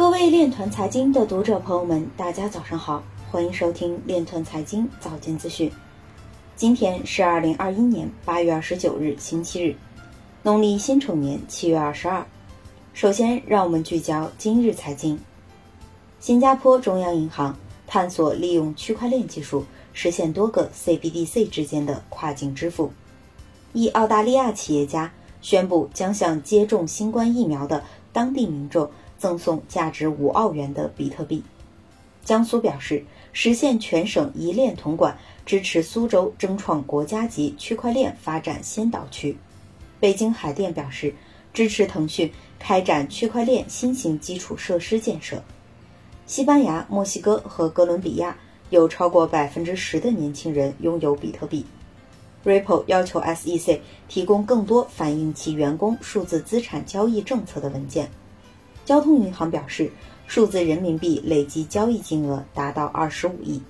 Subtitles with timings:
[0.00, 5.70] 各位链团财经的读者朋友们，大家早上好，欢迎收听链团财经早间资讯。
[6.56, 9.76] 今天是二零二一年八月二十九日，星期日，
[10.42, 12.26] 农历辛丑年七月二十二。
[12.94, 15.20] 首先，让我们聚焦今日财经。
[16.18, 17.54] 新加坡中央银行
[17.86, 22.90] 探索利用区块链技术实现多个 CBDC 之间的跨境支付。
[23.74, 25.12] 一澳大利亚企业家
[25.42, 28.90] 宣布将向接种新冠疫苗的当地民众。
[29.20, 31.40] 赠送价值五澳元的比特币。
[32.24, 39.36] 江苏表示实现全省一链统管，支持苏州争创国家级区块链发展先导区。
[40.00, 41.14] 北京海淀表示
[41.52, 45.42] 支持腾讯开展区块链新型基础设施建设。
[46.26, 48.36] 西班牙、墨西哥和哥伦比亚
[48.70, 51.66] 有超过百分之十的年轻人拥有比特币。
[52.44, 58.10] Ripple 要求 SEC 提供更多反映其员工数字资产交易政策的文件。
[58.84, 59.90] 交通银行表示，
[60.26, 63.62] 数字人民币累计交易金额达到二十五亿。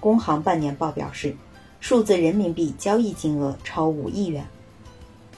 [0.00, 1.36] 工行半年报表示，
[1.80, 4.46] 数字人民币交易金额超五亿元。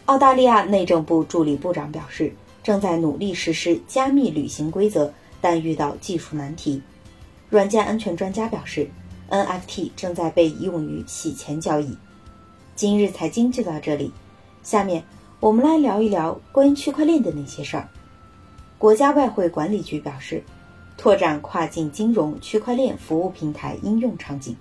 [0.06, 6.82] 澳大利亚内政部助理部长表示，正在努力实施加密旅行规则，但遇到技术难题。
[7.50, 8.88] 软件安全专家表示
[9.30, 11.96] ，NFT 正在被用于洗钱交易。
[12.74, 14.10] 今日财经就到这里，
[14.62, 15.04] 下面
[15.40, 17.88] 我们来聊一聊关于区块链的那些事儿。
[18.84, 20.44] 国家外汇管理局表示，
[20.98, 24.54] 拓展跨境金融区块链服务平台应用场景。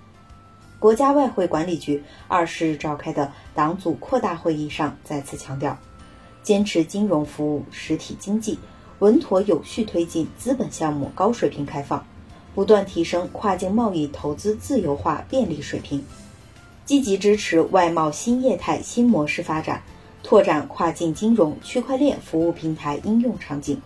[0.78, 5.76] 国家外汇管理局二十日召开的党组扩大会议上再次强调，
[6.42, 8.58] 坚持金融服务实体经济，
[9.00, 12.02] 稳妥有序推进资本项目高水平开放，
[12.54, 16.02] 不断提升跨境贸易投资自由化便利水平，
[16.86, 19.82] 积极支持外贸新业态新模式发展，
[20.22, 23.78] 拓展跨境金融区块链服务平台应用场景。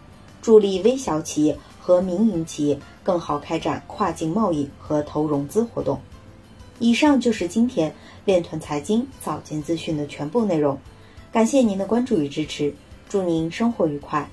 [0.42, 6.00] 助力微小企业和民营企业更好开展跨境贸易和投融资活动。
[6.78, 7.92] 以上就是今天
[8.24, 10.78] 链团财经早间资讯的全部内容，
[11.32, 12.72] 感谢您的关注与支持，
[13.08, 14.30] 祝您生活愉快，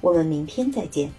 [0.00, 1.10] 我们明天再见。